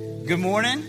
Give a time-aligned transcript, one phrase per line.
[0.00, 0.82] Good morning.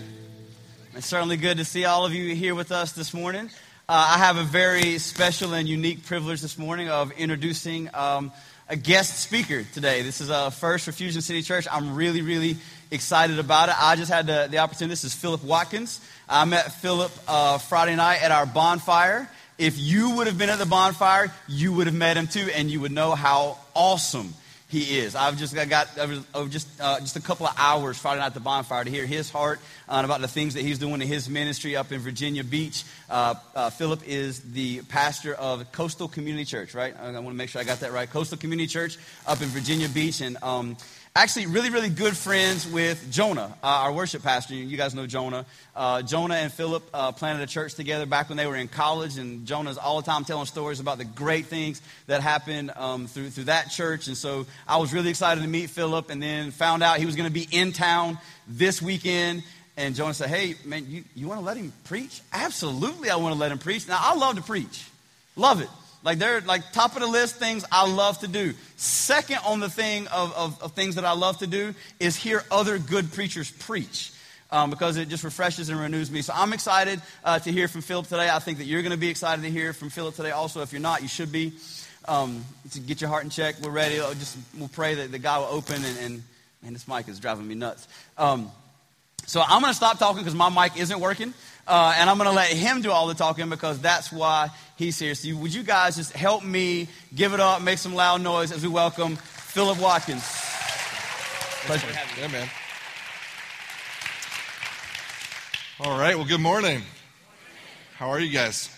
[0.94, 3.50] It's certainly good to see all of you here with us this morning.
[3.86, 8.32] Uh, I have a very special and unique privilege this morning of introducing um,
[8.70, 10.00] a guest speaker today.
[10.00, 11.66] This is a first for Fusion City Church.
[11.70, 12.56] I'm really, really
[12.90, 13.74] excited about it.
[13.78, 14.92] I just had the, the opportunity.
[14.92, 16.00] This is Philip Watkins.
[16.26, 19.28] I met Philip uh, Friday night at our bonfire.
[19.58, 22.70] If you would have been at the bonfire, you would have met him too, and
[22.70, 24.32] you would know how awesome
[24.72, 25.14] he is.
[25.14, 28.34] I've just got, got uh, just, uh, just a couple of hours Friday night at
[28.34, 31.28] the bonfire to hear his heart uh, about the things that he's doing in his
[31.28, 32.82] ministry up in Virginia Beach.
[33.10, 36.96] Uh, uh, Philip is the pastor of Coastal Community Church, right?
[36.98, 38.08] I, I want to make sure I got that right.
[38.08, 38.96] Coastal Community Church
[39.26, 40.22] up in Virginia Beach.
[40.22, 40.78] And um,
[41.14, 44.54] actually really, really good friends with Jonah, uh, our worship pastor.
[44.54, 45.44] You guys know Jonah.
[45.76, 49.18] Uh, Jonah and Philip uh, planted a church together back when they were in college,
[49.18, 53.28] and Jonah's all the time telling stories about the great things that happened um, through,
[53.28, 54.06] through that church.
[54.06, 57.16] And so I was really excited to meet Philip, and then found out he was
[57.16, 58.18] going to be in town
[58.48, 59.42] this weekend.
[59.76, 62.22] And Jonah said, Hey, man, you, you want to let him preach?
[62.32, 63.86] Absolutely, I want to let him preach.
[63.86, 64.86] Now, I love to preach,
[65.36, 65.68] love it.
[66.04, 68.54] Like they're like top of the list things I love to do.
[68.76, 72.42] Second on the thing of, of, of things that I love to do is hear
[72.50, 74.12] other good preachers preach.
[74.50, 76.20] Um, because it just refreshes and renews me.
[76.20, 78.28] So I'm excited uh, to hear from Philip today.
[78.28, 80.30] I think that you're going to be excited to hear from Philip today.
[80.30, 81.54] Also, if you're not, you should be.
[82.06, 82.44] Um,
[82.86, 83.54] get your heart in check.
[83.62, 83.98] We're ready.
[83.98, 85.82] I'll just we'll pray that the God will open.
[85.82, 86.22] And, and
[86.62, 87.88] man, this mic is driving me nuts.
[88.18, 88.52] Um,
[89.26, 91.34] so I'm going to stop talking because my mic isn't working.
[91.66, 94.98] Uh, and I'm going to let him do all the talking because that's why he's
[94.98, 95.14] here.
[95.14, 98.62] So, would you guys just help me give it up, make some loud noise as
[98.62, 100.24] we welcome Philip Watkins?
[101.66, 101.86] Pleasure.
[102.20, 102.48] Yeah, man.
[105.78, 106.16] All right.
[106.16, 106.82] Well, good morning.
[107.96, 108.68] How are you guys?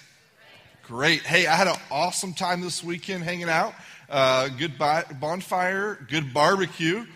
[0.87, 1.23] Great.
[1.23, 3.73] Hey, I had an awesome time this weekend hanging out.
[4.11, 7.07] Uh, good bonfire, good barbecue.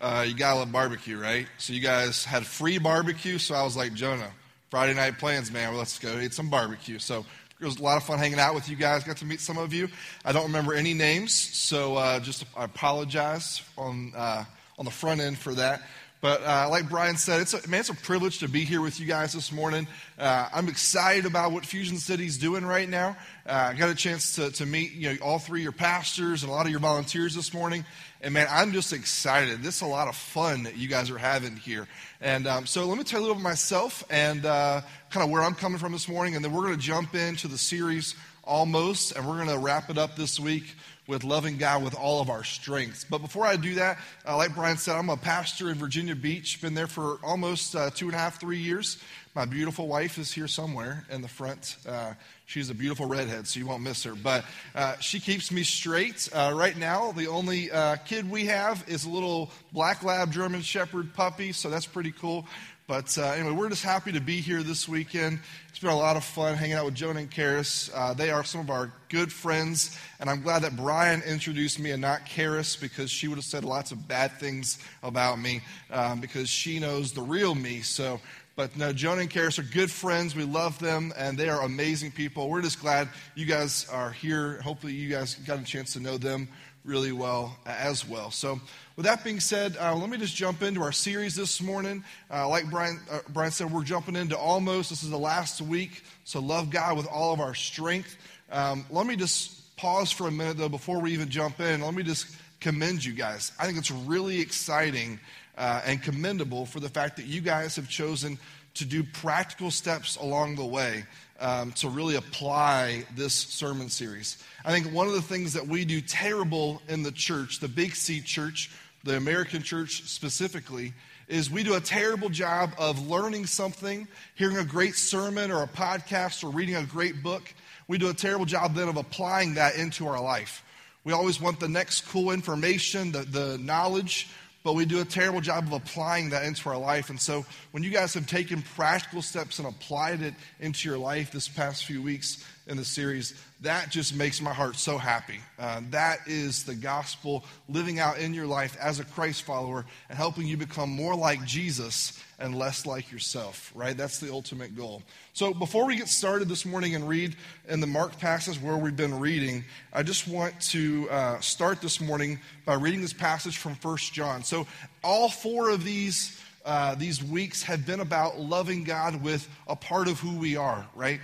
[0.00, 1.46] Uh, you gotta love barbecue, right?
[1.58, 3.38] So you guys had free barbecue.
[3.38, 4.30] So I was like, Jonah,
[4.70, 5.70] Friday night plans, man.
[5.70, 6.98] Well, let's go eat some barbecue.
[6.98, 7.24] So
[7.58, 9.04] it was a lot of fun hanging out with you guys.
[9.04, 9.88] Got to meet some of you.
[10.24, 14.44] I don't remember any names, so uh, just I apologize on uh,
[14.78, 15.82] on the front end for that.
[16.22, 18.98] But uh, like Brian said, it's a, man, it's a privilege to be here with
[18.98, 19.86] you guys this morning.
[20.18, 23.16] Uh, I'm excited about what Fusion City's doing right now.
[23.46, 26.42] Uh, I got a chance to, to meet you know all three of your pastors
[26.42, 27.84] and a lot of your volunteers this morning.
[28.22, 29.62] And man, I'm just excited.
[29.62, 31.86] This is a lot of fun that you guys are having here.
[32.22, 35.30] And um, so let me tell you a little about myself and uh, kind of
[35.30, 36.34] where I'm coming from this morning.
[36.34, 39.90] And then we're going to jump into the series almost, and we're going to wrap
[39.90, 40.76] it up this week
[41.06, 43.04] with loving God with all of our strengths.
[43.04, 46.60] But before I do that, uh, like Brian said, I'm a pastor in Virginia Beach.
[46.60, 48.98] Been there for almost uh, two and a half, three years.
[49.34, 51.76] My beautiful wife is here somewhere in the front.
[51.86, 52.14] Uh,
[52.46, 54.14] she's a beautiful redhead, so you won't miss her.
[54.14, 56.28] But uh, she keeps me straight.
[56.32, 60.62] Uh, right now, the only uh, kid we have is a little black lab German
[60.62, 62.46] Shepherd puppy, so that's pretty cool.
[62.88, 65.40] But uh, anyway, we're just happy to be here this weekend.
[65.68, 67.90] It's been a lot of fun hanging out with Jonah and Karis.
[67.92, 71.90] Uh, they are some of our good friends, and I'm glad that Brian introduced me
[71.90, 76.20] and not Karis because she would have said lots of bad things about me um,
[76.20, 77.80] because she knows the real me.
[77.80, 78.20] So
[78.56, 80.34] but no, Jonah and Karis are good friends.
[80.34, 82.48] We love them, and they are amazing people.
[82.48, 84.62] We're just glad you guys are here.
[84.62, 86.48] Hopefully, you guys got a chance to know them
[86.82, 88.30] really well as well.
[88.30, 88.58] So,
[88.96, 92.02] with that being said, uh, let me just jump into our series this morning.
[92.30, 94.88] Uh, like Brian, uh, Brian said, we're jumping into almost.
[94.88, 98.16] This is the last week, so love God with all of our strength.
[98.50, 101.82] Um, let me just pause for a minute, though, before we even jump in.
[101.82, 103.52] Let me just commend you guys.
[103.60, 105.20] I think it's really exciting
[105.56, 108.38] uh, and commendable for the fact that you guys have chosen
[108.74, 111.04] to do practical steps along the way
[111.40, 114.42] um, to really apply this sermon series.
[114.64, 117.94] I think one of the things that we do terrible in the church, the Big
[117.94, 118.70] C church,
[119.04, 120.92] the American church specifically,
[121.28, 125.68] is we do a terrible job of learning something, hearing a great sermon or a
[125.68, 127.52] podcast or reading a great book.
[127.88, 130.62] We do a terrible job then of applying that into our life.
[131.04, 134.28] We always want the next cool information, the, the knowledge,
[134.66, 137.08] but we do a terrible job of applying that into our life.
[137.08, 141.30] And so, when you guys have taken practical steps and applied it into your life
[141.30, 145.38] this past few weeks in the series, that just makes my heart so happy.
[145.58, 150.18] Uh, that is the gospel living out in your life as a Christ follower and
[150.18, 153.96] helping you become more like Jesus and less like yourself, right?
[153.96, 155.02] That's the ultimate goal.
[155.32, 157.36] So before we get started this morning and read
[157.68, 162.00] in the Mark passage where we've been reading, I just want to uh, start this
[162.00, 164.42] morning by reading this passage from First John.
[164.42, 164.66] So
[165.04, 166.40] all four of these.
[166.64, 170.84] Uh, these weeks have been about loving God with a part of who we are,
[170.96, 171.20] right?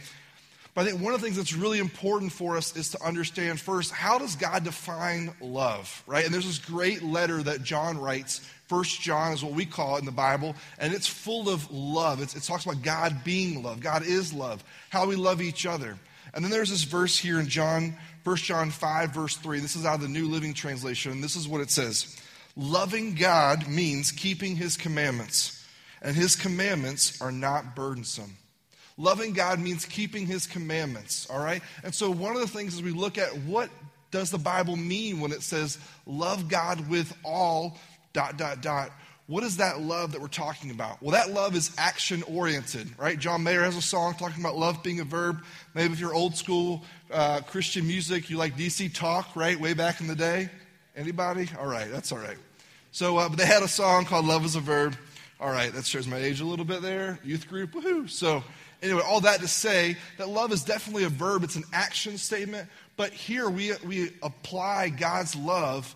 [0.74, 3.60] But I think one of the things that's really important for us is to understand
[3.60, 6.24] first, how does God define love, right?
[6.24, 8.40] And there's this great letter that John writes.
[8.68, 12.22] First John is what we call it in the Bible, and it's full of love.
[12.22, 13.80] It's, it talks about God being love.
[13.80, 15.98] God is love, how we love each other.
[16.32, 17.94] And then there's this verse here in John,
[18.24, 19.60] 1 John 5, verse 3.
[19.60, 22.18] This is out of the New Living Translation, and this is what it says.
[22.56, 25.62] Loving God means keeping his commandments,
[26.00, 28.38] and his commandments are not burdensome.
[28.96, 31.62] Loving God means keeping his commandments, all right?
[31.82, 33.70] And so one of the things is we look at what
[34.10, 37.78] does the Bible mean when it says love God with all
[38.12, 38.90] dot dot dot.
[39.26, 41.00] What is that love that we're talking about?
[41.00, 43.18] Well, that love is action oriented, right?
[43.18, 45.42] John Mayer has a song talking about love being a verb.
[45.74, 49.58] Maybe if you're old school uh, Christian music, you like DC Talk, right?
[49.58, 50.50] Way back in the day.
[50.94, 51.48] Anybody?
[51.58, 52.36] All right, that's all right.
[52.90, 54.96] So, uh, but they had a song called "Love Is a Verb."
[55.40, 57.18] All right, that shows my age a little bit there.
[57.24, 58.10] Youth group, woohoo!
[58.10, 58.44] So,
[58.82, 62.68] Anyway, all that to say that love is definitely a verb, it's an action statement.
[62.96, 65.94] But here we, we apply God's love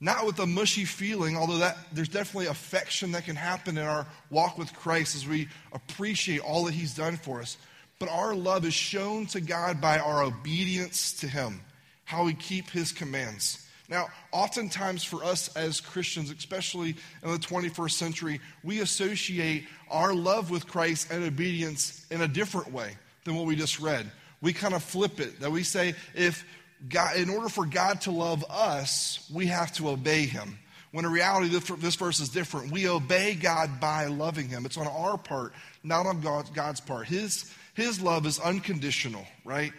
[0.00, 4.06] not with a mushy feeling, although that, there's definitely affection that can happen in our
[4.30, 7.58] walk with Christ as we appreciate all that He's done for us.
[7.98, 11.60] But our love is shown to God by our obedience to Him,
[12.04, 13.66] how we keep His commands.
[13.90, 16.94] Now, oftentimes for us as Christians, especially
[17.24, 22.72] in the 21st century, we associate our love with Christ and obedience in a different
[22.72, 24.10] way than what we just read.
[24.40, 26.44] We kind of flip it, that we say, if
[26.88, 30.58] God, in order for God to love us, we have to obey him.
[30.92, 31.48] When in reality,
[31.78, 32.72] this verse is different.
[32.72, 34.66] We obey God by loving him.
[34.66, 35.52] It's on our part,
[35.82, 36.20] not on
[36.54, 37.06] God's part.
[37.06, 39.72] His, his love is unconditional, right?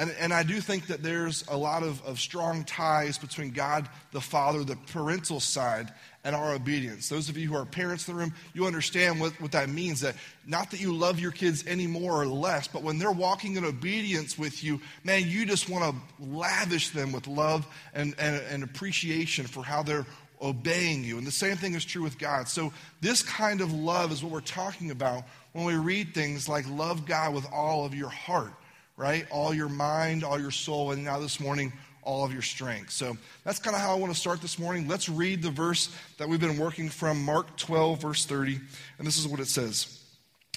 [0.00, 3.86] And, and I do think that there's a lot of, of strong ties between God
[4.12, 5.92] the Father, the parental side,
[6.24, 7.10] and our obedience.
[7.10, 10.00] Those of you who are parents in the room, you understand what, what that means.
[10.00, 10.14] That
[10.46, 13.64] not that you love your kids any more or less, but when they're walking in
[13.66, 18.64] obedience with you, man, you just want to lavish them with love and, and, and
[18.64, 20.06] appreciation for how they're
[20.40, 21.18] obeying you.
[21.18, 22.48] And the same thing is true with God.
[22.48, 26.66] So, this kind of love is what we're talking about when we read things like
[26.70, 28.54] love God with all of your heart
[29.00, 29.26] right?
[29.30, 32.90] All your mind, all your soul, and now this morning, all of your strength.
[32.90, 34.86] So that's kind of how I want to start this morning.
[34.88, 35.88] Let's read the verse
[36.18, 38.60] that we've been working from, Mark 12, verse 30.
[38.98, 40.02] And this is what it says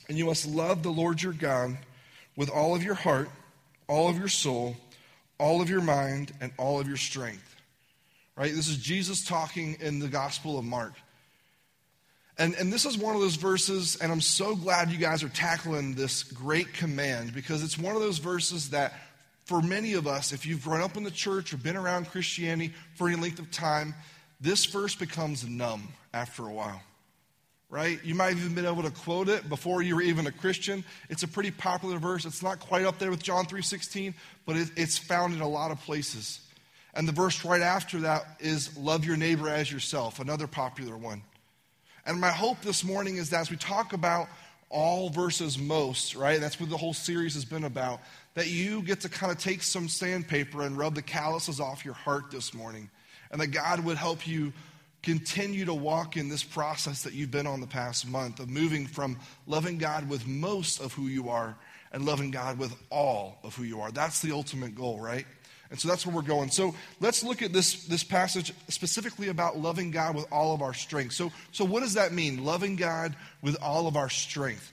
[0.09, 1.77] And you must love the Lord your God
[2.35, 3.29] with all of your heart,
[3.87, 4.75] all of your soul,
[5.39, 7.55] all of your mind, and all of your strength.
[8.35, 8.53] Right?
[8.53, 10.93] This is Jesus talking in the Gospel of Mark.
[12.38, 15.30] And, and this is one of those verses, and I'm so glad you guys are
[15.30, 18.94] tackling this great command because it's one of those verses that,
[19.45, 22.74] for many of us, if you've grown up in the church or been around Christianity
[22.95, 23.94] for any length of time,
[24.41, 26.81] this verse becomes numb after a while.
[27.69, 28.00] Right?
[28.03, 30.83] You might have even been able to quote it before you were even a Christian.
[31.09, 32.24] It's a pretty popular verse.
[32.24, 34.13] It's not quite up there with John 3:16,
[34.45, 36.39] but it, it's found in a lot of places.
[36.94, 41.24] And the verse right after that is love your neighbor as yourself, another popular one.
[42.05, 44.27] And my hope this morning is that as we talk about
[44.69, 46.41] all versus most, right?
[46.41, 48.01] That's what the whole series has been about.
[48.33, 51.94] That you get to kind of take some sandpaper and rub the calluses off your
[51.94, 52.89] heart this morning.
[53.31, 54.51] And that God would help you
[55.03, 58.88] continue to walk in this process that you've been on the past month of moving
[58.88, 61.55] from loving God with most of who you are
[61.91, 63.91] and loving God with all of who you are.
[63.91, 65.25] That's the ultimate goal, right?
[65.73, 66.51] And so that's where we're going.
[66.51, 70.75] So let's look at this, this passage specifically about loving God with all of our
[70.75, 71.13] strength.
[71.13, 74.71] So, so what does that mean, loving God with all of our strength?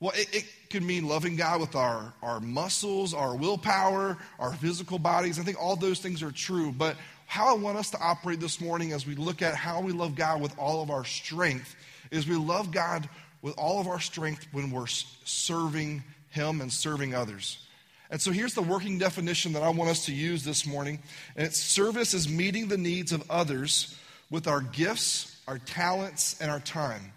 [0.00, 4.98] Well, it, it could mean loving God with our, our muscles, our willpower, our physical
[4.98, 5.38] bodies.
[5.38, 6.72] I think all those things are true.
[6.72, 9.92] But how I want us to operate this morning as we look at how we
[9.92, 11.76] love God with all of our strength
[12.10, 13.08] is we love God
[13.40, 17.67] with all of our strength when we're serving Him and serving others.
[18.10, 20.98] And so here's the working definition that I want us to use this morning.
[21.36, 23.96] And it's service is meeting the needs of others
[24.30, 27.12] with our gifts, our talents, and our time.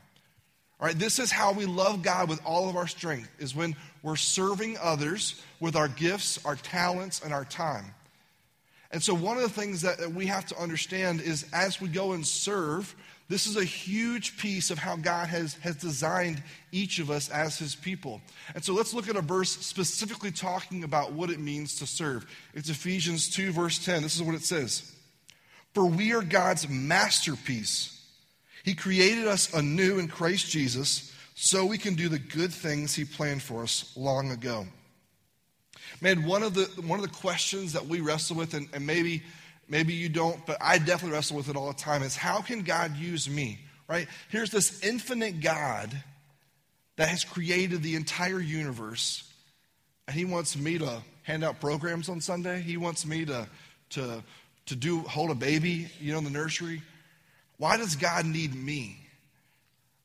[0.79, 3.75] All right, this is how we love God with all of our strength, is when
[4.01, 7.93] we're serving others with our gifts, our talents, and our time.
[8.89, 12.13] And so, one of the things that we have to understand is as we go
[12.13, 12.95] and serve,
[13.31, 17.57] this is a huge piece of how God has, has designed each of us as
[17.57, 18.21] his people.
[18.53, 22.25] And so let's look at a verse specifically talking about what it means to serve.
[22.53, 24.01] It's Ephesians 2, verse 10.
[24.01, 24.91] This is what it says
[25.73, 27.97] For we are God's masterpiece.
[28.63, 33.05] He created us anew in Christ Jesus so we can do the good things he
[33.05, 34.67] planned for us long ago.
[36.01, 39.23] Man, one of the, one of the questions that we wrestle with, and, and maybe
[39.71, 42.63] Maybe you don't, but I definitely wrestle with it all the time is how can
[42.63, 43.57] God use me?
[43.87, 44.07] Right?
[44.27, 45.89] Here's this infinite God
[46.97, 49.23] that has created the entire universe.
[50.07, 52.59] and he wants me to hand out programs on Sunday.
[52.59, 53.47] He wants me to,
[53.91, 54.21] to,
[54.65, 56.81] to do hold a baby, you know, in the nursery.
[57.57, 58.97] Why does God need me?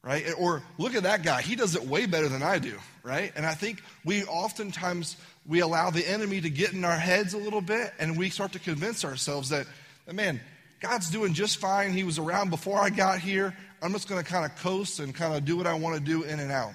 [0.02, 0.26] Right?
[0.38, 1.42] Or look at that guy.
[1.42, 3.32] He does it way better than I do, right?
[3.35, 5.16] And I think we oftentimes
[5.49, 8.53] we allow the enemy to get in our heads a little bit and we start
[8.53, 9.67] to convince ourselves that,
[10.11, 10.41] man,
[10.81, 11.93] God's doing just fine.
[11.93, 13.57] He was around before I got here.
[13.81, 16.03] I'm just going to kind of coast and kind of do what I want to
[16.03, 16.73] do in and out.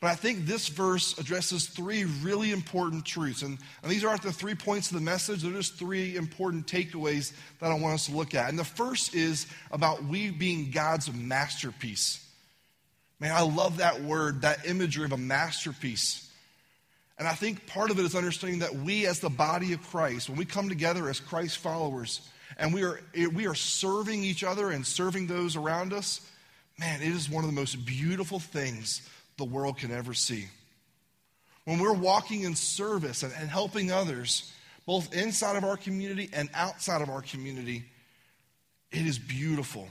[0.00, 3.42] But I think this verse addresses three really important truths.
[3.42, 7.32] And, and, these aren't the three points of the message, they're just three important takeaways
[7.60, 8.50] that I want us to look at.
[8.50, 12.22] And the first is about we being God's masterpiece.
[13.18, 16.23] Man, I love that word, that imagery of a masterpiece.
[17.18, 20.28] And I think part of it is understanding that we, as the body of Christ,
[20.28, 22.20] when we come together as Christ followers,
[22.58, 23.00] and we are,
[23.32, 26.20] we are serving each other and serving those around us,
[26.78, 30.46] man, it is one of the most beautiful things the world can ever see.
[31.64, 34.52] When we're walking in service and, and helping others,
[34.86, 37.84] both inside of our community and outside of our community,
[38.90, 39.88] it is beautiful.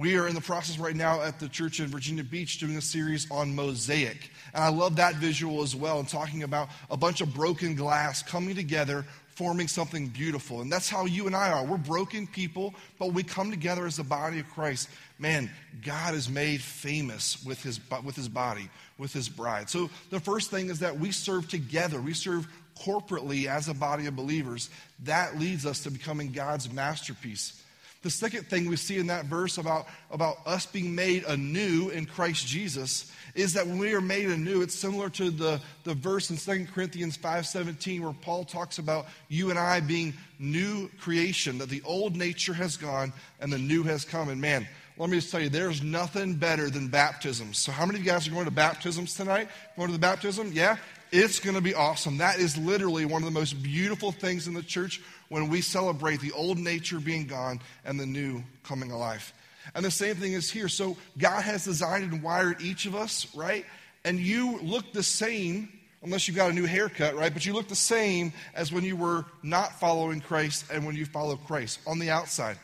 [0.00, 2.80] We are in the process right now at the church in Virginia Beach doing a
[2.80, 4.30] series on mosaic.
[4.54, 8.22] And I love that visual as well and talking about a bunch of broken glass
[8.22, 10.62] coming together, forming something beautiful.
[10.62, 11.66] And that's how you and I are.
[11.66, 14.88] We're broken people, but we come together as the body of Christ
[15.18, 15.50] man,
[15.84, 19.68] God is made famous with his, with his body, with his bride.
[19.68, 24.06] So the first thing is that we serve together, we serve corporately as a body
[24.06, 24.70] of believers.
[25.04, 27.62] That leads us to becoming God's masterpiece.
[28.02, 32.06] The second thing we see in that verse about, about us being made anew in
[32.06, 36.30] Christ Jesus is that when we are made anew, it's similar to the, the verse
[36.30, 41.68] in 2 Corinthians 5.17 where Paul talks about you and I being new creation, that
[41.68, 44.30] the old nature has gone and the new has come.
[44.30, 44.66] And man,
[44.96, 47.58] let me just tell you, there's nothing better than baptisms.
[47.58, 49.48] So, how many of you guys are going to baptisms tonight?
[49.76, 50.50] Going to the baptism?
[50.52, 50.76] Yeah?
[51.12, 52.18] It's going to be awesome.
[52.18, 56.20] That is literally one of the most beautiful things in the church when we celebrate
[56.20, 59.32] the old nature being gone and the new coming alive.
[59.74, 60.68] And the same thing is here.
[60.68, 63.64] So, God has designed and wired each of us, right?
[64.04, 65.68] And you look the same
[66.02, 67.32] unless you got a new haircut, right?
[67.32, 71.04] But you look the same as when you were not following Christ and when you
[71.04, 72.56] follow Christ on the outside.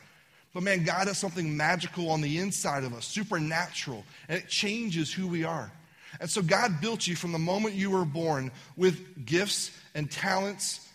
[0.54, 5.12] But man, God has something magical on the inside of us, supernatural, and it changes
[5.12, 5.70] who we are.
[6.20, 10.86] And so God built you from the moment you were born with gifts and talents,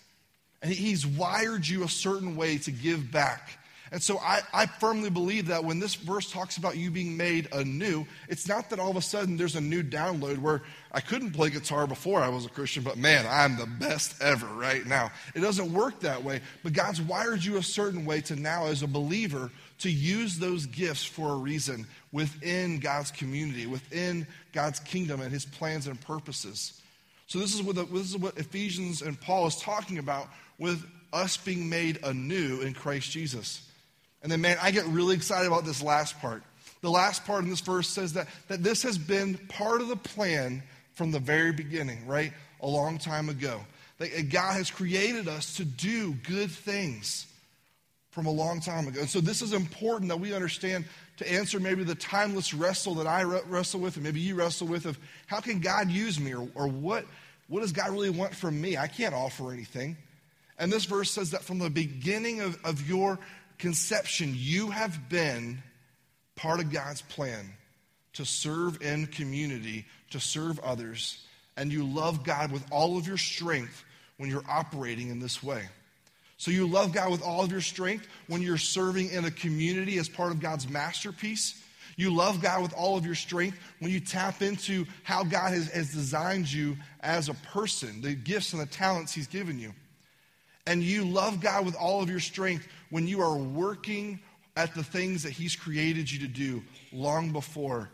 [0.62, 3.58] and He's wired you a certain way to give back.
[3.92, 7.50] And so I, I, firmly believe that when this verse talks about you being made
[7.52, 10.62] anew, it's not that all of a sudden there's a new download where
[10.94, 14.48] I couldn't play guitar before I was a Christian, but man, I'm the best ever
[14.48, 15.12] right now.
[15.36, 18.82] It doesn't work that way, but God's wired you a certain way to now, as
[18.82, 19.52] a believer,
[19.82, 25.46] to use those gifts for a reason within God's community, within God's kingdom and his
[25.46, 26.80] plans and purposes.
[27.28, 30.28] So, this is what, the, this is what Ephesians and Paul is talking about
[30.60, 33.68] with us being made anew in Christ Jesus.
[34.22, 36.44] And then, man, I get really excited about this last part.
[36.82, 39.96] The last part in this verse says that, that this has been part of the
[39.96, 40.62] plan
[40.94, 42.34] from the very beginning, right?
[42.62, 43.62] A long time ago.
[43.98, 47.28] That God has created us to do good things
[48.12, 49.00] from a long time ago.
[49.00, 50.86] And so this is important that we understand
[51.18, 54.86] to answer maybe the timeless wrestle that I wrestle with, and maybe you wrestle with
[54.86, 57.06] of how can God use me or, or what,
[57.48, 58.78] what does God really want from me?
[58.78, 59.98] I can't offer anything.
[60.58, 63.18] And this verse says that from the beginning of, of your
[63.58, 65.64] conception, you have been
[66.36, 67.54] part of God's plan
[68.14, 71.26] to serve in community, to serve others,
[71.56, 73.86] and you love God with all of your strength
[74.18, 75.64] when you're operating in this way.
[76.42, 80.00] So you love God with all of your strength when you're serving in a community
[80.00, 81.64] as part of God's masterpiece.
[81.98, 85.70] You love God with all of your strength when you tap into how God has,
[85.70, 89.72] has designed you as a person, the gifts and the talents He's given you.
[90.66, 94.20] And you love God with all of your strength when you are working
[94.58, 97.92] at the things that He's created you to do long before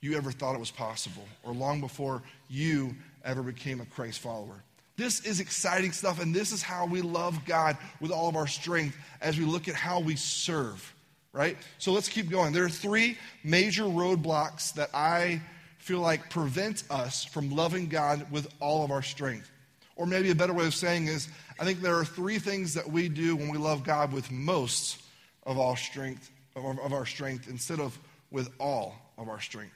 [0.00, 4.64] you ever thought it was possible or long before you ever became a Christ follower.
[4.96, 8.46] This is exciting stuff, and this is how we love God with all of our
[8.46, 10.94] strength as we look at how we serve,
[11.32, 11.56] right?
[11.78, 12.52] So let's keep going.
[12.52, 15.42] There are three major roadblocks that I
[15.78, 19.50] feel like prevent us from loving God with all of our strength.
[19.96, 22.88] Or maybe a better way of saying is, I think there are three things that
[22.88, 25.02] we do when we love God with most
[25.44, 27.98] of our strength, of our strength, instead of
[28.30, 29.74] with all of our strength.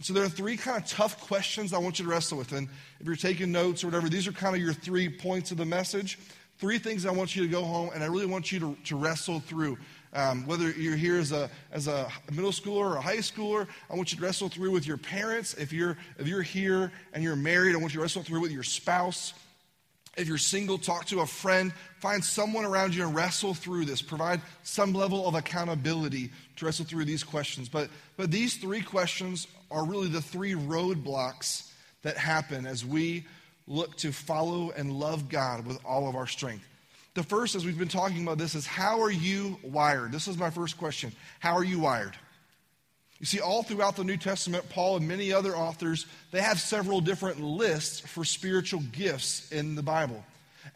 [0.00, 2.52] And so there are three kind of tough questions I want you to wrestle with.
[2.52, 5.58] And if you're taking notes or whatever, these are kind of your three points of
[5.58, 6.18] the message.
[6.56, 8.96] Three things I want you to go home and I really want you to, to
[8.96, 9.76] wrestle through
[10.14, 13.94] Um, whether you're here as a, as a middle schooler or a high schooler, I
[13.94, 15.52] want you to wrestle through with your parents.
[15.52, 18.52] If you're, if you're here and you're married, I want you to wrestle through with
[18.52, 19.34] your spouse.
[20.16, 21.72] If you're single, talk to a friend.
[22.00, 24.02] Find someone around you and wrestle through this.
[24.02, 27.68] Provide some level of accountability to wrestle through these questions.
[27.68, 31.70] But, but these three questions are really the three roadblocks
[32.02, 33.24] that happen as we
[33.66, 36.64] look to follow and love God with all of our strength.
[37.14, 40.12] The first, as we've been talking about this, is how are you wired?
[40.12, 41.12] This is my first question.
[41.40, 42.16] How are you wired?
[43.18, 47.00] You see, all throughout the New Testament, Paul and many other authors, they have several
[47.00, 50.24] different lists for spiritual gifts in the Bible.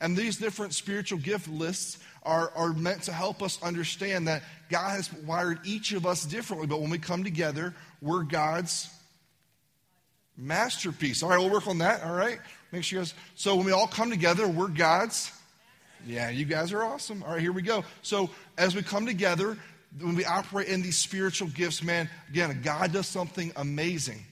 [0.00, 4.90] And these different spiritual gift lists are, are meant to help us understand that God
[4.90, 6.66] has wired each of us differently.
[6.66, 8.90] But when we come together, we're God's
[10.36, 11.22] masterpiece.
[11.22, 12.02] All right, we'll work on that.
[12.04, 12.38] All right,
[12.70, 13.14] make sure you guys.
[13.34, 15.32] So when we all come together, we're God's.
[16.06, 17.22] Yeah, you guys are awesome.
[17.22, 17.82] All right, here we go.
[18.02, 19.56] So as we come together,
[20.00, 24.22] when we operate in these spiritual gifts, man, again, God does something amazing.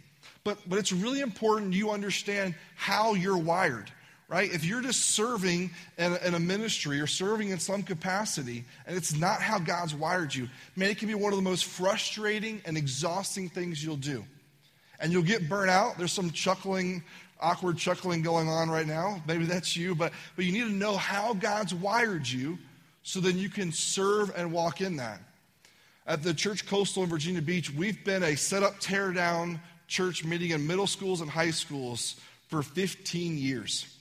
[0.44, 3.90] But but it's really important you understand how you're wired
[4.32, 4.50] right?
[4.50, 8.96] If you're just serving in a, in a, ministry or serving in some capacity and
[8.96, 12.62] it's not how God's wired you, man, it can be one of the most frustrating
[12.64, 14.24] and exhausting things you'll do.
[15.00, 15.98] And you'll get burnt out.
[15.98, 17.02] There's some chuckling,
[17.40, 19.22] awkward chuckling going on right now.
[19.26, 22.56] Maybe that's you, but, but you need to know how God's wired you
[23.02, 25.20] so then you can serve and walk in that.
[26.06, 30.24] At the Church Coastal in Virginia Beach, we've been a set up, tear down church
[30.24, 32.16] meeting in middle schools and high schools
[32.48, 33.92] for 15 years.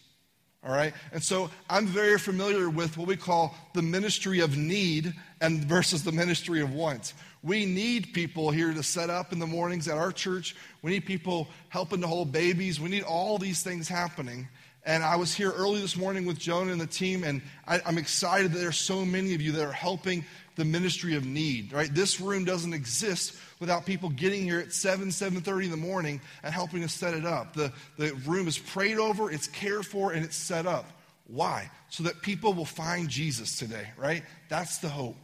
[0.63, 0.93] All right?
[1.11, 6.03] And so I'm very familiar with what we call the ministry of need and versus
[6.03, 7.15] the ministry of wants.
[7.41, 10.55] We need people here to set up in the mornings at our church.
[10.83, 12.79] We need people helping to hold babies.
[12.79, 14.47] We need all these things happening.
[14.83, 17.97] And I was here early this morning with Jonah and the team, and I, am
[17.97, 20.25] excited that there are so many of you that are helping
[20.55, 21.93] the ministry of need, right?
[21.93, 26.53] This room doesn't exist without people getting here at 7, 7.30 in the morning and
[26.53, 27.53] helping us set it up.
[27.53, 30.85] The, the room is prayed over, it's cared for, and it's set up.
[31.27, 31.69] Why?
[31.89, 34.23] So that people will find Jesus today, right?
[34.49, 35.15] That's the hope.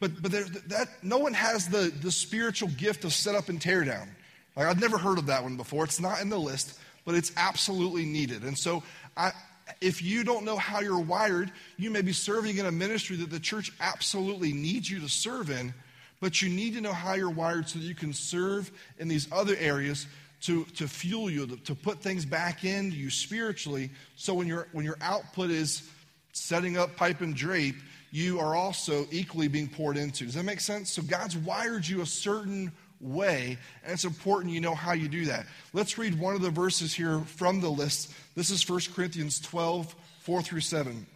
[0.00, 3.62] But, but there, that, no one has the, the spiritual gift of set up and
[3.62, 4.08] tear down.
[4.56, 5.84] Like, I've never heard of that one before.
[5.84, 8.42] It's not in the list, but it's absolutely needed.
[8.42, 8.82] And so
[9.16, 9.30] I,
[9.80, 13.30] if you don't know how you're wired, you may be serving in a ministry that
[13.30, 15.72] the church absolutely needs you to serve in,
[16.20, 19.30] but you need to know how you're wired so that you can serve in these
[19.32, 20.06] other areas
[20.42, 23.90] to, to fuel you, to, to put things back into you spiritually.
[24.16, 25.88] So when, your when your output is
[26.32, 27.76] setting up pipe and drape,
[28.10, 30.24] you are also equally being poured into.
[30.24, 30.90] Does that make sense?
[30.90, 35.26] So God's wired you a certain way, and it's important you know how you do
[35.26, 35.46] that.
[35.72, 38.12] Let's read one of the verses here from the list.
[38.34, 41.06] This is 1 Corinthians 12, 4 through 7.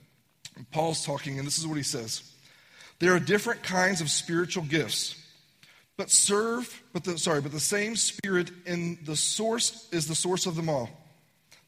[0.71, 2.34] Paul's talking, and this is what he says
[3.05, 5.15] There are different kinds of spiritual gifts,
[5.99, 10.47] but serve, but the, sorry, but the same Spirit in the source is the source
[10.47, 10.89] of them all.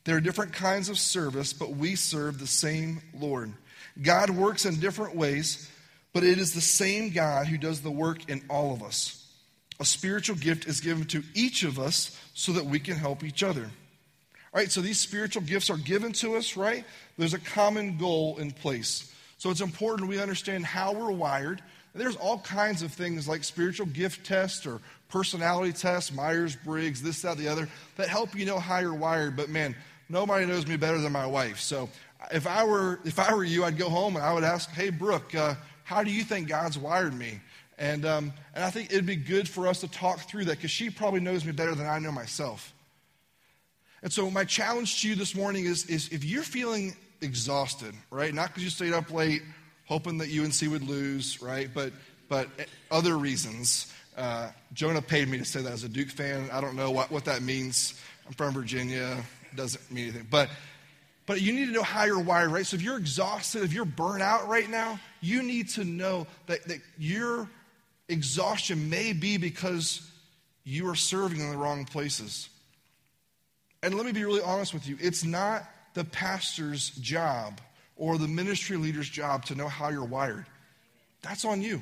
[0.05, 3.53] There are different kinds of service, but we serve the same Lord.
[4.01, 5.71] God works in different ways,
[6.15, 9.31] but it is the same God who does the work in all of us.
[9.79, 13.43] A spiritual gift is given to each of us so that we can help each
[13.43, 13.65] other.
[13.65, 16.87] All right, so these spiritual gifts are given to us, right?
[17.19, 19.13] There's a common goal in place.
[19.39, 21.63] So it's important we understand how we're wired.
[21.95, 27.23] There's all kinds of things like spiritual gift tests or personality tests, Myers Briggs, this,
[27.23, 29.37] that, the other, that help you know how you're wired.
[29.37, 29.75] But man,
[30.09, 31.59] nobody knows me better than my wife.
[31.59, 31.89] So
[32.33, 34.91] if I were if I were you, I'd go home and I would ask, "Hey,
[34.91, 37.41] Brooke, uh, how do you think God's wired me?"
[37.79, 40.71] And, um, and I think it'd be good for us to talk through that because
[40.71, 42.73] she probably knows me better than I know myself.
[44.03, 48.33] And so, my challenge to you this morning is, is if you're feeling exhausted, right?
[48.33, 49.43] Not because you stayed up late
[49.87, 51.71] hoping that UNC would lose, right?
[51.73, 51.93] But,
[52.29, 52.49] but
[52.91, 53.93] other reasons.
[54.17, 56.49] Uh, Jonah paid me to say that as a Duke fan.
[56.53, 58.01] I don't know what, what that means.
[58.27, 59.17] I'm from Virginia.
[59.53, 60.27] It doesn't mean anything.
[60.31, 60.49] But,
[61.27, 62.67] but you need to know how you're wired, right?
[62.67, 66.67] So if you're exhausted, if you're burnt out right now, you need to know that,
[66.69, 67.49] that you're
[68.09, 70.09] exhaustion may be because
[70.65, 72.49] you are serving in the wrong places.
[73.83, 75.65] And let me be really honest with you it's not
[75.97, 77.59] the pastor's job
[77.97, 80.45] or the ministry leader's job to know how you're wired.
[81.23, 81.81] That's on you.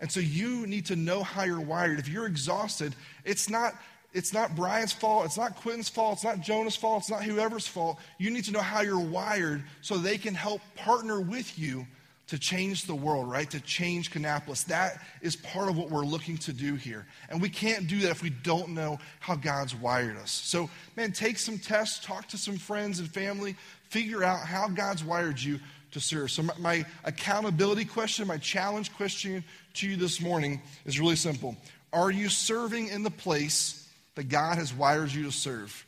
[0.00, 1.98] And so you need to know how you're wired.
[1.98, 2.94] If you're exhausted,
[3.24, 3.74] it's not
[4.14, 7.66] it's not Brian's fault, it's not Quentin's fault, it's not Jonah's fault, it's not whoever's
[7.66, 7.98] fault.
[8.16, 11.86] You need to know how you're wired so they can help partner with you
[12.28, 13.48] to change the world, right?
[13.50, 14.64] To change Kannapolis.
[14.66, 17.06] That is part of what we're looking to do here.
[17.30, 20.32] And we can't do that if we don't know how God's wired us.
[20.32, 23.54] So, man, take some tests, talk to some friends and family,
[23.90, 25.60] figure out how God's wired you
[25.92, 26.32] to serve.
[26.32, 31.56] So, my, my accountability question, my challenge question to you this morning is really simple
[31.92, 35.86] Are you serving in the place that God has wired you to serve?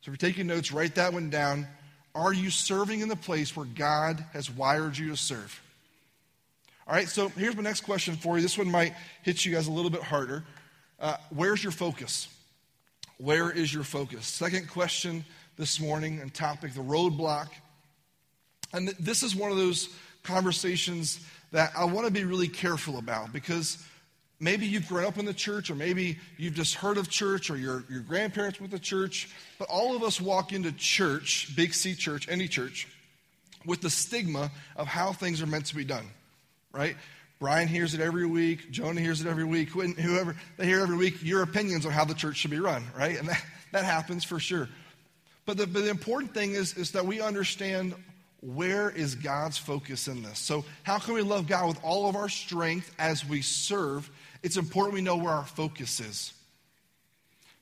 [0.00, 1.68] So, if you're taking notes, write that one down.
[2.14, 5.60] Are you serving in the place where God has wired you to serve?
[6.86, 8.42] All right, so here's my next question for you.
[8.42, 10.44] This one might hit you guys a little bit harder.
[11.00, 12.28] Uh, where's your focus?
[13.18, 14.26] Where is your focus?
[14.26, 15.24] Second question
[15.56, 17.48] this morning and topic the roadblock.
[18.72, 19.88] And th- this is one of those
[20.22, 21.20] conversations
[21.52, 23.84] that I want to be really careful about because
[24.40, 27.56] maybe you've grown up in the church, or maybe you've just heard of church, or
[27.56, 29.28] your, your grandparents went to church.
[29.58, 32.88] But all of us walk into church, big C church, any church,
[33.64, 36.06] with the stigma of how things are meant to be done,
[36.72, 36.96] right?
[37.40, 38.70] Brian hears it every week.
[38.70, 39.70] Jonah hears it every week.
[39.70, 43.18] Whoever they hear every week, your opinions on how the church should be run, right?
[43.18, 44.68] And that, that happens for sure.
[45.46, 47.94] But the, but the important thing is, is that we understand
[48.40, 50.38] where is God's focus in this.
[50.38, 54.10] So, how can we love God with all of our strength as we serve?
[54.44, 56.34] It's important we know where our focus is.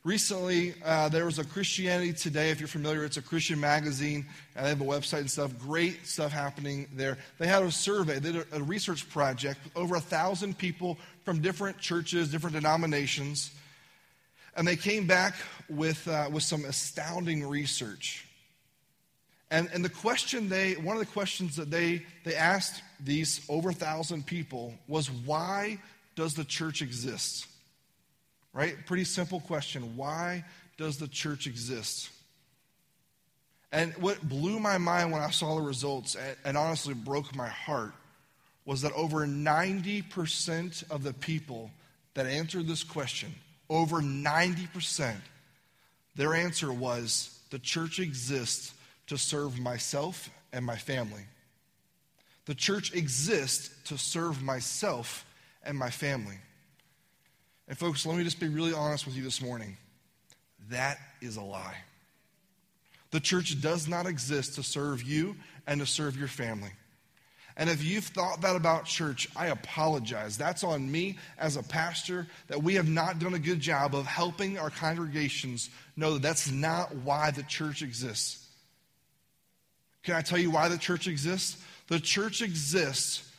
[0.02, 2.50] Recently, uh, there was a Christianity Today.
[2.50, 4.26] If you're familiar, it's a Christian magazine.
[4.56, 5.56] And they have a website and stuff.
[5.60, 7.18] Great stuff happening there.
[7.38, 11.40] They had a survey, they did a research project with over a thousand people from
[11.40, 13.52] different churches, different denominations.
[14.56, 15.36] And they came back
[15.68, 18.26] with, uh, with some astounding research.
[19.52, 23.70] And, and the question they, one of the questions that they, they asked these over
[23.70, 25.78] a thousand people was why
[26.14, 27.46] does the church exist?
[28.52, 28.74] Right?
[28.86, 29.96] Pretty simple question.
[29.96, 30.44] Why
[30.76, 32.10] does the church exist?
[33.72, 37.48] And what blew my mind when I saw the results, and, and honestly broke my
[37.48, 37.92] heart,
[38.64, 41.70] was that over 90% of the people
[42.14, 43.34] that answered this question,
[43.70, 45.14] over 90%,
[46.14, 48.74] their answer was the church exists
[49.06, 51.22] to serve myself and my family.
[52.44, 55.24] The church exists to serve myself
[55.64, 56.38] and my family.
[57.68, 59.76] And, folks, let me just be really honest with you this morning.
[60.70, 61.76] That is a lie.
[63.10, 66.70] The church does not exist to serve you and to serve your family.
[67.56, 70.38] And if you've thought that about church, I apologize.
[70.38, 74.06] That's on me as a pastor that we have not done a good job of
[74.06, 78.46] helping our congregations know that that's not why the church exists.
[80.02, 81.62] Can I tell you why the church exists?
[81.88, 83.30] The church exists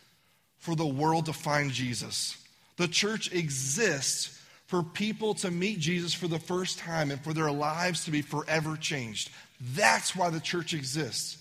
[0.64, 2.38] for the world to find Jesus.
[2.78, 7.52] The church exists for people to meet Jesus for the first time and for their
[7.52, 9.30] lives to be forever changed.
[9.76, 11.38] That's why the church exists.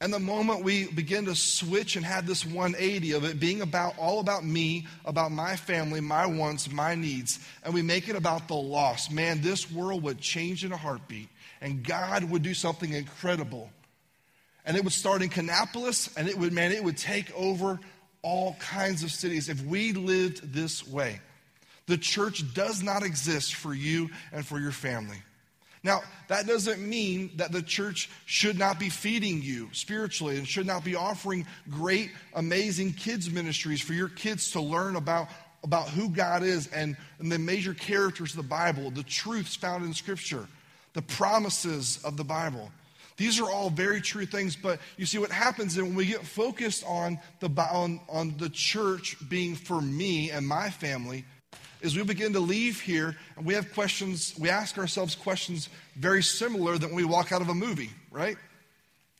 [0.00, 3.98] And the moment we begin to switch and have this 180 of it being about
[3.98, 8.48] all about me, about my family, my wants, my needs, and we make it about
[8.48, 11.28] the lost, man, this world would change in a heartbeat.
[11.60, 13.70] And God would do something incredible.
[14.64, 17.80] And it would start in Kannapolis, and it would, man, it would take over
[18.22, 21.20] all kinds of cities if we lived this way.
[21.86, 25.16] The church does not exist for you and for your family.
[25.82, 30.66] Now, that doesn't mean that the church should not be feeding you spiritually and should
[30.66, 35.28] not be offering great, amazing kids' ministries for your kids to learn about,
[35.64, 39.84] about who God is and, and the major characters of the Bible, the truths found
[39.84, 40.46] in Scripture,
[40.92, 42.70] the promises of the Bible.
[43.20, 46.82] These are all very true things, but you see what happens when we get focused
[46.86, 51.26] on the, on, on the church being for me and my family
[51.82, 56.22] is we begin to leave here and we have questions, we ask ourselves questions very
[56.22, 58.38] similar than when we walk out of a movie, right?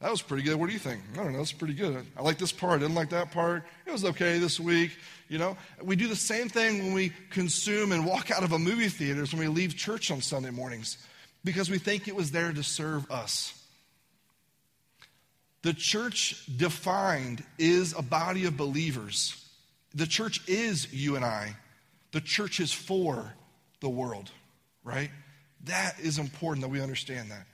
[0.00, 0.56] That was pretty good.
[0.56, 1.02] What do you think?
[1.12, 1.40] I don't know.
[1.40, 2.02] It's pretty good.
[2.16, 2.76] I like this part.
[2.76, 3.64] I didn't like that part.
[3.84, 4.92] It was okay this week.
[5.28, 8.58] You know, we do the same thing when we consume and walk out of a
[8.58, 10.96] movie theaters when we leave church on Sunday mornings
[11.44, 13.59] because we think it was there to serve us.
[15.62, 19.44] The church defined is a body of believers.
[19.94, 21.56] The church is you and I.
[22.12, 23.34] The church is for
[23.80, 24.30] the world,
[24.84, 25.10] right?
[25.64, 27.46] That is important that we understand that.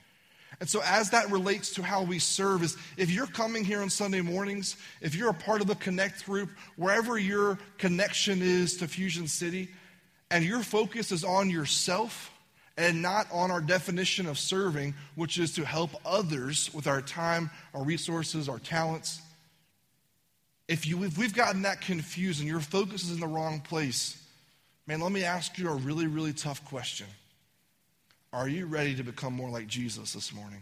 [0.59, 3.89] And so, as that relates to how we serve, is if you're coming here on
[3.89, 8.87] Sunday mornings, if you're a part of the Connect group, wherever your connection is to
[8.87, 9.69] Fusion City,
[10.31, 12.31] and your focus is on yourself,
[12.77, 17.49] and not on our definition of serving, which is to help others with our time,
[17.73, 19.19] our resources, our talents.
[20.67, 24.21] If, you, if we've gotten that confused and your focus is in the wrong place,
[24.85, 27.07] man, let me ask you a really, really tough question.
[28.31, 30.61] Are you ready to become more like Jesus this morning?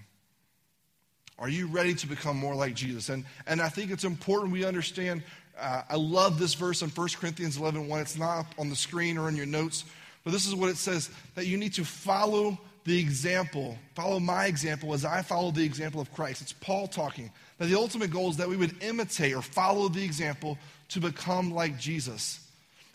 [1.38, 3.10] Are you ready to become more like Jesus?
[3.10, 5.21] And, and I think it's important we understand.
[5.60, 7.99] Uh, I love this verse in 1 Corinthians 11 1.
[7.99, 9.84] It's not on the screen or in your notes,
[10.25, 14.47] but this is what it says that you need to follow the example, follow my
[14.47, 16.41] example as I follow the example of Christ.
[16.41, 17.31] It's Paul talking.
[17.57, 20.57] That the ultimate goal is that we would imitate or follow the example
[20.89, 22.39] to become like Jesus.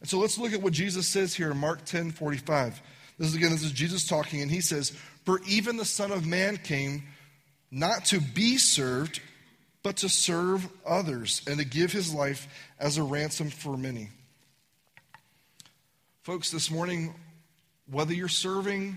[0.00, 2.82] And so let's look at what Jesus says here in Mark 10 45.
[3.18, 4.90] This is again, this is Jesus talking, and he says,
[5.24, 7.04] For even the Son of Man came
[7.70, 9.20] not to be served,
[9.82, 14.08] but to serve others and to give his life as a ransom for many.
[16.22, 17.14] Folks, this morning,
[17.90, 18.94] whether you're serving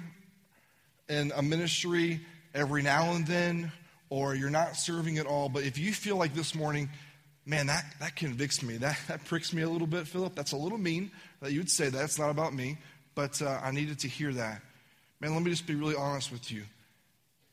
[1.08, 2.20] in a ministry
[2.54, 3.72] every now and then
[4.10, 6.90] or you're not serving at all, but if you feel like this morning,
[7.46, 10.58] man, that, that convicts me, that, that pricks me a little bit, Philip, that's a
[10.58, 12.04] little mean that you would say that.
[12.04, 12.78] It's not about me,
[13.16, 14.62] but uh, I needed to hear that.
[15.22, 16.64] Man, let me just be really honest with you.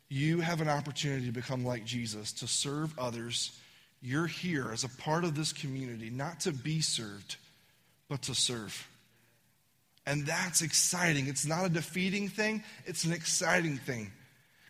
[0.09, 3.57] You have an opportunity to become like Jesus, to serve others.
[4.03, 7.37] You're here as a part of this community, not to be served,
[8.09, 8.89] but to serve.
[10.11, 11.29] And that's exciting.
[11.29, 14.11] It's not a defeating thing, it's an exciting thing.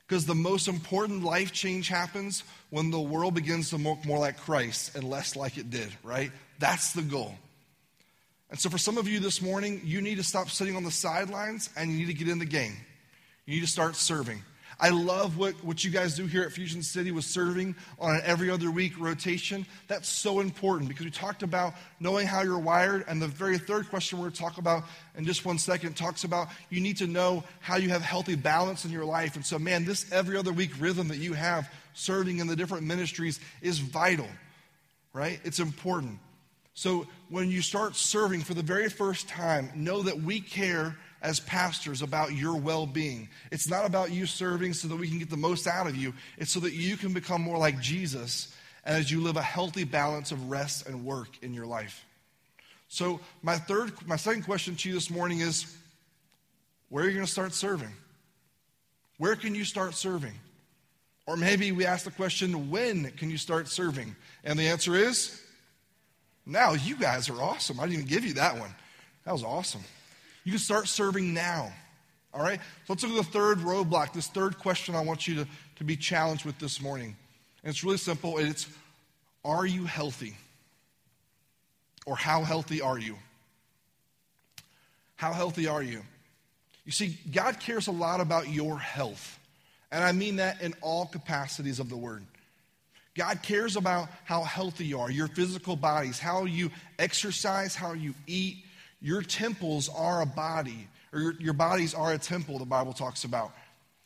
[0.06, 4.38] Because the most important life change happens when the world begins to look more like
[4.38, 6.30] Christ and less like it did, right?
[6.58, 7.34] That's the goal.
[8.50, 10.90] And so, for some of you this morning, you need to stop sitting on the
[10.90, 12.76] sidelines and you need to get in the game.
[13.46, 14.42] You need to start serving.
[14.80, 18.22] I love what, what you guys do here at Fusion City with serving on an
[18.24, 19.66] every other week rotation.
[19.88, 23.04] That's so important because we talked about knowing how you're wired.
[23.06, 24.84] And the very third question we're going to talk about
[25.16, 28.86] in just one second talks about you need to know how you have healthy balance
[28.86, 29.36] in your life.
[29.36, 32.86] And so, man, this every other week rhythm that you have serving in the different
[32.86, 34.28] ministries is vital,
[35.12, 35.40] right?
[35.44, 36.18] It's important.
[36.72, 41.40] So, when you start serving for the very first time, know that we care as
[41.40, 43.28] pastors about your well being.
[43.50, 46.14] It's not about you serving so that we can get the most out of you,
[46.38, 48.54] it's so that you can become more like Jesus
[48.84, 52.04] as you live a healthy balance of rest and work in your life.
[52.88, 55.76] So, my third, my second question to you this morning is
[56.88, 57.92] where are you going to start serving?
[59.18, 60.32] Where can you start serving?
[61.26, 64.16] Or maybe we ask the question, when can you start serving?
[64.42, 65.40] And the answer is
[66.44, 66.72] now.
[66.72, 67.78] You guys are awesome.
[67.78, 68.74] I didn't even give you that one.
[69.24, 69.82] That was awesome.
[70.44, 71.72] You can start serving now.
[72.32, 72.60] All right?
[72.86, 75.84] So let's look at the third roadblock, this third question I want you to, to
[75.84, 77.16] be challenged with this morning.
[77.62, 78.38] And it's really simple.
[78.38, 78.66] It's
[79.44, 80.36] Are you healthy?
[82.06, 83.16] Or how healthy are you?
[85.16, 86.02] How healthy are you?
[86.86, 89.38] You see, God cares a lot about your health.
[89.92, 92.24] And I mean that in all capacities of the word.
[93.14, 98.14] God cares about how healthy you are, your physical bodies, how you exercise, how you
[98.26, 98.64] eat,
[99.00, 103.24] your temples are a body, or your, your bodies are a temple, the Bible talks
[103.24, 103.52] about.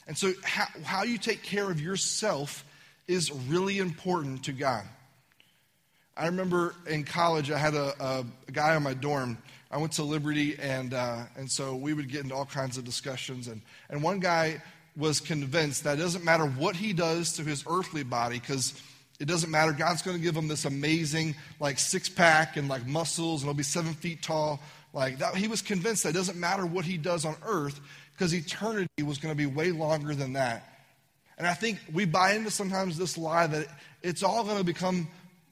[0.06, 2.64] And so, how, how you take care of yourself
[3.06, 4.84] is really important to God.
[6.16, 9.36] I remember in college, I had a, a, guy on my dorm.
[9.70, 12.84] I went to Liberty, and, uh, and so we would get into all kinds of
[12.84, 13.48] discussions.
[13.48, 14.62] And, and one guy
[14.96, 18.80] was convinced that it doesn't matter what he does to his earthly body, because
[19.18, 19.72] it doesn't matter.
[19.72, 23.56] God's going to give him this amazing, like, six pack and, like, muscles, and he'll
[23.56, 24.60] be seven feet tall.
[24.94, 27.80] Like that, he was convinced that it doesn't matter what he does on earth
[28.12, 30.66] because eternity was going to be way longer than that.
[31.36, 33.66] And I think we buy into sometimes this lie that
[34.02, 35.08] it's all going to become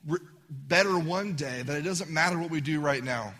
[0.07, 3.35] re- better one day, that it doesn't matter what we do right now.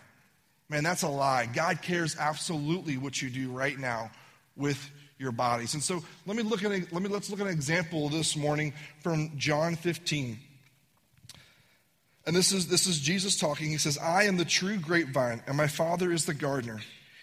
[0.67, 1.45] Man, that's a lie.
[1.45, 4.11] God cares absolutely what you do right now
[4.57, 5.73] with your bodies.
[5.73, 8.35] And so let me look at a, let me let's look at an example this
[8.35, 10.37] morning from John 15.
[12.25, 13.69] And this is, this is Jesus talking.
[13.69, 16.79] He says, I am the true grapevine, and my Father is the gardener.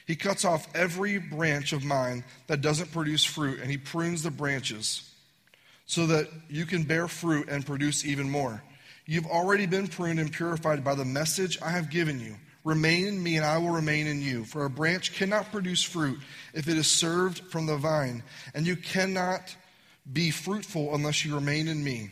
[0.07, 4.31] He cuts off every branch of mine that doesn't produce fruit, and he prunes the
[4.31, 5.09] branches
[5.87, 8.63] so that you can bear fruit and produce even more.
[9.07, 12.37] You've already been pruned and purified by the message I have given you.
[12.63, 14.45] Remain in me, and I will remain in you.
[14.45, 16.21] For a branch cannot produce fruit
[16.53, 18.23] if it is served from the vine,
[18.55, 19.57] and you cannot
[20.13, 22.11] be fruitful unless you remain in me.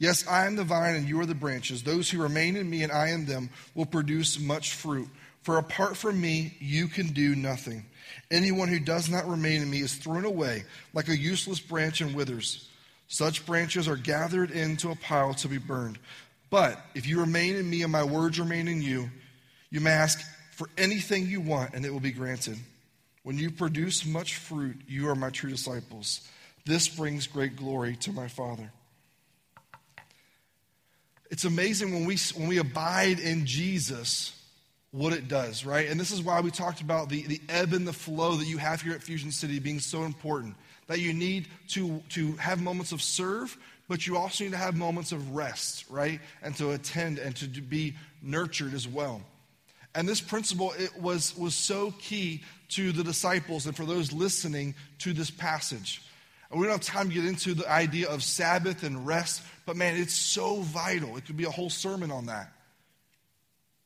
[0.00, 1.82] Yes, I am the vine and you are the branches.
[1.82, 5.08] Those who remain in me and I in them will produce much fruit.
[5.42, 7.84] For apart from me, you can do nothing.
[8.30, 12.14] Anyone who does not remain in me is thrown away like a useless branch and
[12.14, 12.66] withers.
[13.08, 15.98] Such branches are gathered into a pile to be burned.
[16.48, 19.10] But if you remain in me and my words remain in you,
[19.68, 20.18] you may ask
[20.52, 22.56] for anything you want and it will be granted.
[23.22, 26.26] When you produce much fruit, you are my true disciples.
[26.64, 28.72] This brings great glory to my Father.
[31.30, 34.36] It's amazing when we, when we abide in Jesus
[34.90, 35.88] what it does, right?
[35.88, 38.58] And this is why we talked about the, the ebb and the flow that you
[38.58, 40.56] have here at Fusion City being so important.
[40.88, 44.76] That you need to, to have moments of serve, but you also need to have
[44.76, 46.20] moments of rest, right?
[46.42, 49.22] And to attend and to be nurtured as well.
[49.94, 54.74] And this principle it was, was so key to the disciples and for those listening
[54.98, 56.02] to this passage.
[56.50, 59.76] And we don't have time to get into the idea of Sabbath and rest, but
[59.76, 61.16] man, it's so vital.
[61.16, 62.52] It could be a whole sermon on that.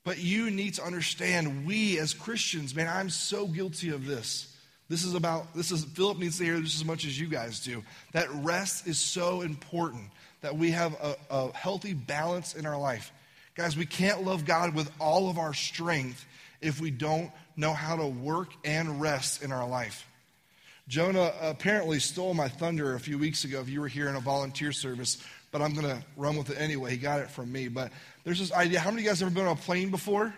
[0.03, 4.55] But you need to understand, we as Christians, man, I'm so guilty of this.
[4.89, 7.61] This is about, this is, Philip needs to hear this as much as you guys
[7.61, 7.83] do.
[8.13, 10.11] That rest is so important,
[10.43, 13.11] that we have a, a healthy balance in our life.
[13.55, 16.27] Guys, we can't love God with all of our strength
[16.61, 20.07] if we don't know how to work and rest in our life.
[20.87, 24.21] Jonah apparently stole my thunder a few weeks ago if you were here in a
[24.21, 25.17] volunteer service,
[25.51, 26.91] but I'm going to run with it anyway.
[26.91, 27.69] He got it from me.
[27.69, 27.91] But
[28.25, 28.81] there's this idea.
[28.81, 30.35] How many of you guys ever been on a plane before?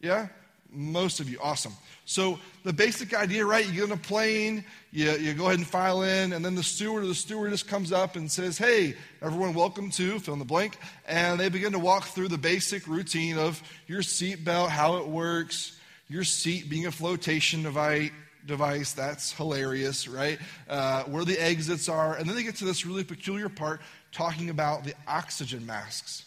[0.00, 0.28] Yeah?
[0.72, 1.38] Most of you.
[1.42, 1.72] Awesome.
[2.04, 3.66] So the basic idea, right?
[3.66, 6.62] You get on a plane, you, you go ahead and file in, and then the
[6.62, 10.44] steward or the stewardess comes up and says, Hey, everyone, welcome to fill in the
[10.44, 10.78] blank.
[11.08, 15.76] And they begin to walk through the basic routine of your seatbelt, how it works,
[16.08, 18.12] your seat being a flotation device
[18.50, 18.92] device.
[18.92, 20.38] That's hilarious, right?
[20.68, 22.14] Uh, where the exits are.
[22.16, 23.80] And then they get to this really peculiar part
[24.12, 26.26] talking about the oxygen masks.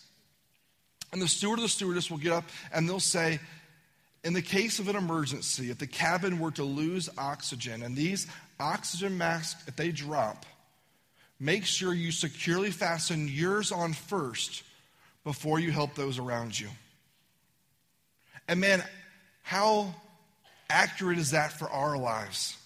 [1.12, 3.40] And the steward or the stewardess will get up and they'll say,
[4.24, 8.26] in the case of an emergency, if the cabin were to lose oxygen and these
[8.60, 10.46] oxygen masks, if they drop,
[11.40, 14.64] make sure you securely fasten yours on first
[15.24, 16.70] before you help those around you.
[18.48, 18.84] And man,
[19.44, 19.94] how
[20.74, 22.58] accurate is that for our lives?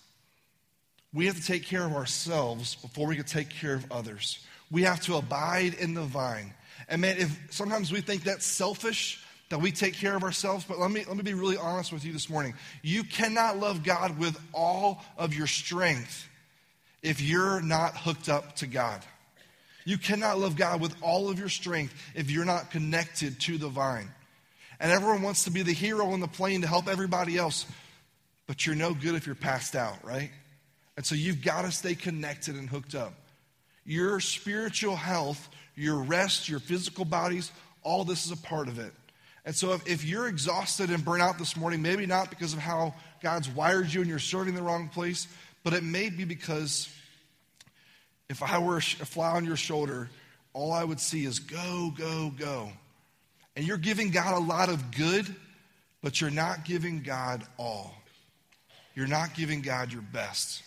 [1.14, 4.40] We have to take care of ourselves before we can take care of others.
[4.72, 6.54] We have to abide in the vine.
[6.90, 10.80] And man, if sometimes we think that's selfish, that we take care of ourselves, but
[10.80, 12.54] let me, let me be really honest with you this morning.
[12.82, 16.28] You cannot love God with all of your strength
[17.02, 19.02] if you're not hooked up to God.
[19.86, 23.70] You cannot love God with all of your strength if you're not connected to the
[23.70, 24.10] vine.
[24.82, 27.66] And everyone wants to be the hero on the plane to help everybody else,
[28.48, 30.32] but you're no good if you're passed out, right?
[30.96, 33.14] And so you've got to stay connected and hooked up.
[33.86, 37.52] Your spiritual health, your rest, your physical bodies,
[37.84, 38.92] all this is a part of it.
[39.46, 42.60] And so if, if you're exhausted and burnt out this morning, maybe not because of
[42.60, 45.28] how God's wired you and you're serving the wrong place,
[45.64, 46.90] but it may be because
[48.30, 50.10] if I were a fly on your shoulder,
[50.52, 52.72] all I would see is go, go, go.
[53.56, 55.34] And you're giving God a lot of good,
[56.02, 57.94] but you're not giving God all.
[58.98, 60.64] You're not giving God your best.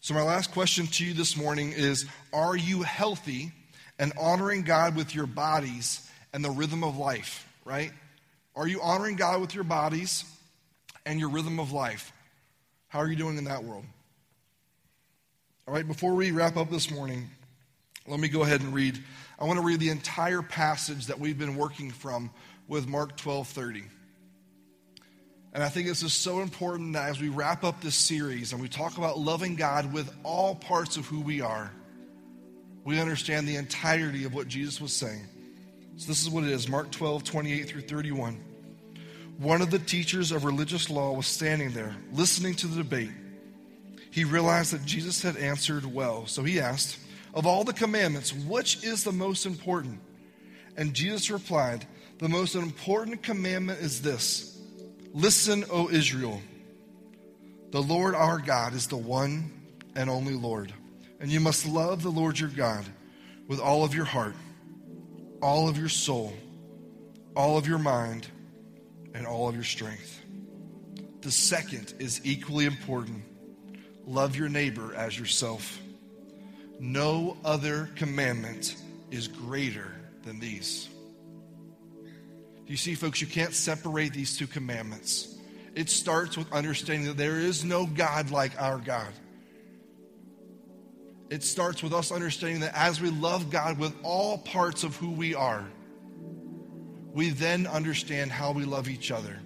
[0.00, 3.52] So, my last question to you this morning is Are you healthy
[4.00, 7.92] and honoring God with your bodies and the rhythm of life, right?
[8.56, 10.24] Are you honoring God with your bodies
[11.06, 12.12] and your rhythm of life?
[12.88, 13.84] How are you doing in that world?
[15.68, 17.30] All right, before we wrap up this morning,
[18.08, 18.98] let me go ahead and read
[19.38, 22.32] I want to read the entire passage that we've been working from
[22.66, 23.84] with Mark 12 30.
[25.52, 28.60] And I think this is so important that as we wrap up this series and
[28.62, 31.70] we talk about loving God with all parts of who we are,
[32.84, 35.26] we understand the entirety of what Jesus was saying.
[35.96, 38.40] So this is what it is Mark 12, 28 through 31.
[39.38, 43.12] One of the teachers of religious law was standing there, listening to the debate.
[44.10, 46.98] He realized that Jesus had answered well, so he asked,
[47.34, 50.00] of all the commandments, which is the most important?
[50.76, 51.86] And Jesus replied,
[52.18, 54.51] The most important commandment is this
[55.14, 56.40] Listen, O Israel.
[57.70, 59.50] The Lord our God is the one
[59.94, 60.72] and only Lord.
[61.20, 62.84] And you must love the Lord your God
[63.46, 64.34] with all of your heart,
[65.42, 66.32] all of your soul,
[67.36, 68.26] all of your mind,
[69.14, 70.20] and all of your strength.
[71.20, 73.22] The second is equally important
[74.06, 75.78] love your neighbor as yourself.
[76.80, 78.76] No other commandment
[79.10, 79.92] is greater
[80.24, 80.88] than these.
[82.72, 85.28] You see, folks, you can't separate these two commandments.
[85.74, 89.12] It starts with understanding that there is no God like our God.
[91.28, 95.10] It starts with us understanding that as we love God with all parts of who
[95.10, 95.66] we are,
[97.12, 99.38] we then understand how we love each other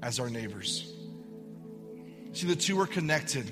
[0.00, 0.88] as our neighbors.
[2.32, 3.48] See, the two are connected.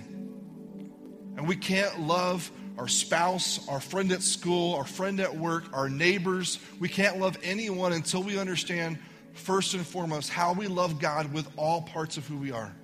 [1.37, 2.49] And we can't love
[2.81, 6.59] our spouse, our friend at school, our friend at work, our neighbors.
[6.79, 8.99] We can't love anyone until we understand,
[9.35, 12.75] first and foremost, how we love God with all parts of who we are.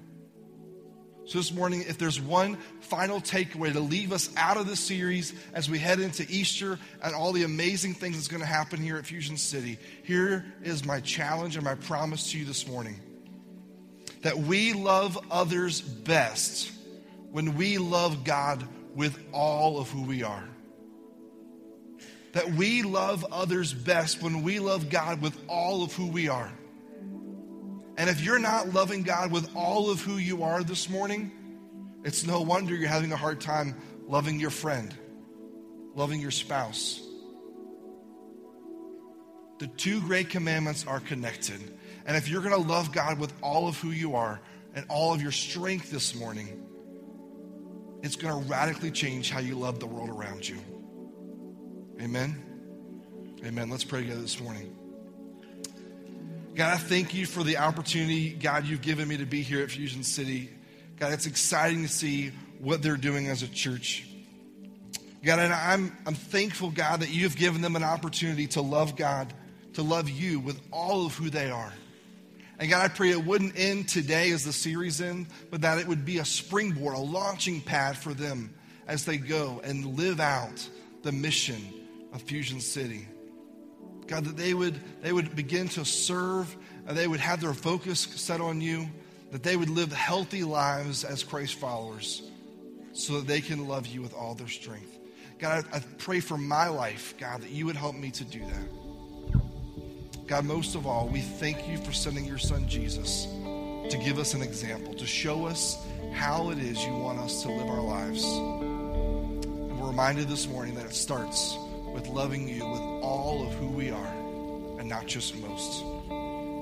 [1.24, 5.32] So, this morning, if there's one final takeaway to leave us out of this series
[5.54, 8.98] as we head into Easter and all the amazing things that's going to happen here
[8.98, 13.00] at Fusion City, here is my challenge and my promise to you this morning
[14.20, 16.70] that we love others best
[17.30, 20.48] when we love God with all of who we are.
[22.32, 26.50] That we love others best when we love God with all of who we are.
[27.98, 31.30] And if you're not loving God with all of who you are this morning,
[32.04, 33.76] it's no wonder you're having a hard time
[34.06, 34.94] loving your friend,
[35.94, 37.02] loving your spouse.
[39.58, 41.60] The two great commandments are connected.
[42.06, 44.40] And if you're going to love God with all of who you are
[44.74, 46.65] and all of your strength this morning,
[48.02, 50.58] it's going to radically change how you love the world around you.
[52.00, 52.42] Amen.
[53.44, 53.70] Amen.
[53.70, 54.76] Let's pray together this morning.
[56.54, 59.70] God, I thank you for the opportunity, God, you've given me to be here at
[59.70, 60.50] Fusion City.
[60.98, 64.08] God, it's exciting to see what they're doing as a church.
[65.22, 69.32] God, and I'm, I'm thankful, God, that you've given them an opportunity to love God,
[69.74, 71.72] to love you with all of who they are.
[72.58, 75.86] And God, I pray it wouldn't end today as the series ends, but that it
[75.86, 78.54] would be a springboard, a launching pad for them
[78.88, 80.66] as they go and live out
[81.02, 81.60] the mission
[82.12, 83.06] of Fusion City.
[84.06, 88.00] God, that they would, they would begin to serve, and they would have their focus
[88.00, 88.88] set on you,
[89.32, 92.22] that they would live healthy lives as Christ followers
[92.92, 94.98] so that they can love you with all their strength.
[95.38, 98.40] God, I, I pray for my life, God, that you would help me to do
[98.40, 98.85] that.
[100.26, 103.26] God, most of all, we thank you for sending your son Jesus
[103.90, 107.48] to give us an example, to show us how it is you want us to
[107.48, 108.24] live our lives.
[108.24, 111.56] And we're reminded this morning that it starts
[111.94, 114.14] with loving you with all of who we are
[114.80, 115.84] and not just most.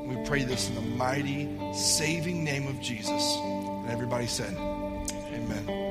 [0.07, 3.37] We pray this in the mighty, saving name of Jesus.
[3.39, 5.84] And everybody said, Amen.